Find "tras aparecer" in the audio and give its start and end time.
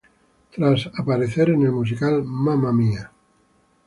0.49-1.51